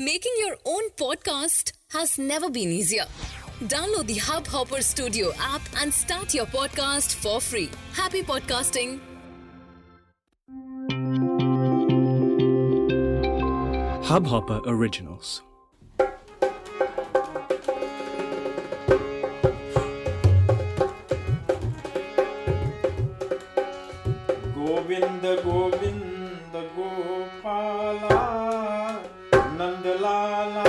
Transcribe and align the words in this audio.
Making 0.00 0.30
your 0.38 0.54
own 0.64 0.90
podcast 0.90 1.72
has 1.90 2.20
never 2.20 2.48
been 2.48 2.68
easier. 2.68 3.06
Download 3.64 4.06
the 4.06 4.14
Hubhopper 4.14 4.80
Studio 4.80 5.32
app 5.40 5.60
and 5.80 5.92
start 5.92 6.32
your 6.32 6.46
podcast 6.46 7.16
for 7.16 7.40
free. 7.40 7.68
Happy 7.94 8.22
podcasting! 8.22 9.00
Hubhopper 14.04 14.60
Originals. 14.68 15.42
Govinda 24.54 25.42
Govinda 25.42 26.62
Gopala 26.76 28.47
la 30.00 30.68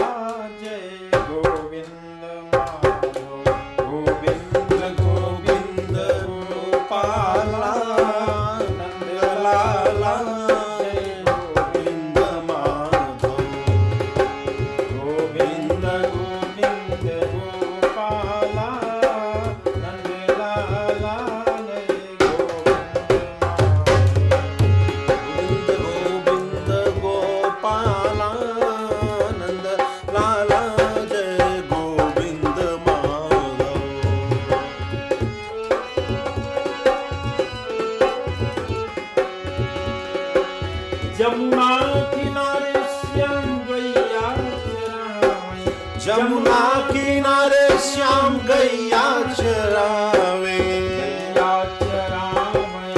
Jamuna 41.30 41.74
किनारे 42.14 42.74
श्याम 42.74 43.50
गैया 43.70 44.30
चरावे। 44.66 45.66
जमुना 46.06 46.62
किनारे 46.90 47.68
श्याम 47.78 48.38
गैया 48.38 49.04
चरावे। 49.34 50.58
गैया 51.30 51.64
चरावे 51.80 52.90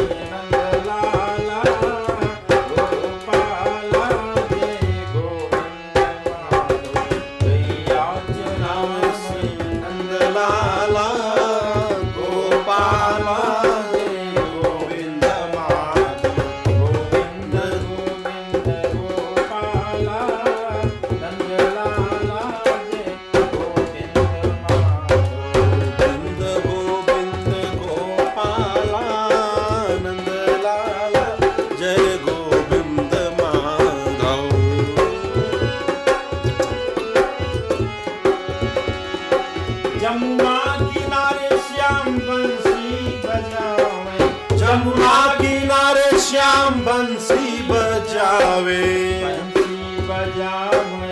जमुना 40.02 40.56
किनारे 40.82 41.58
श्याम 41.58 42.06
बंसी 42.20 43.06
बजावे। 43.18 44.18
जमुना 44.58 45.34
किनारे 45.34 46.20
श्याम 46.20 46.74
बंसी 46.74 47.68
बजावे। 47.70 48.82
बंसी 49.24 50.02
बजावे 50.02 51.12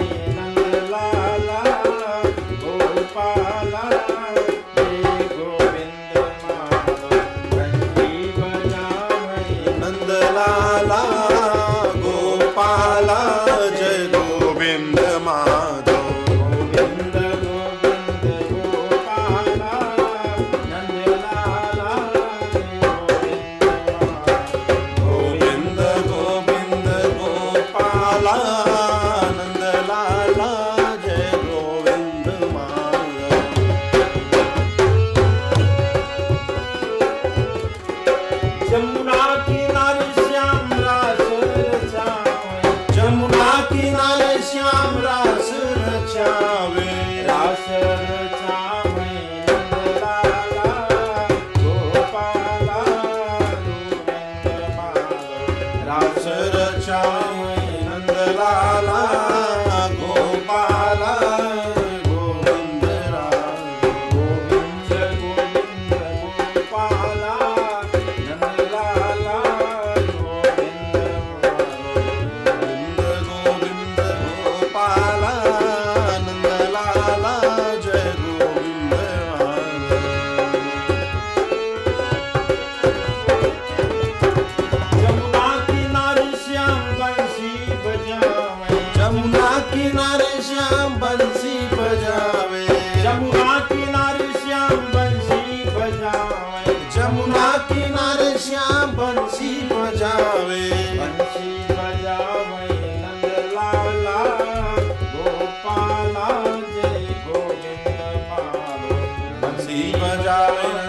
गोपाला 12.04 13.20
जय 13.70 14.10
गोविंद 14.14 15.00
माधव। 15.00 16.06
बंसी 16.74 17.19
रचावे 46.20 47.24
रास 47.28 47.66
रचावे 47.70 49.12
नंदलाला 49.50 50.72
गोपाला 51.58 52.82
गोविंद 53.66 54.48
माधव 54.78 55.86
रास 55.90 56.28
रचावे 56.56 57.56
नंद 57.86 58.12
लाला 58.12 58.38
गोपाला 58.40 58.69
श्याम 90.90 91.00
बंसी 91.02 91.56
बजावे। 91.72 92.66
जमुना 93.04 93.60
किनारे 93.60 94.28
श्याम 94.34 94.78
बंसी 94.94 95.64
बजावे। 95.70 96.74
जमुना 96.96 97.48
किनारे 97.70 98.32
श्याम 98.38 98.92
बंसी 98.98 99.52
बजावे। 99.70 100.64
बंसी 101.00 101.52
बजावे 101.70 102.68
नंदलाला 103.04 104.18
गोपाला 105.14 106.28
जय 106.74 107.06
गोविंद 107.28 108.02
बंसी 109.44 109.82
बजावे 109.94 110.89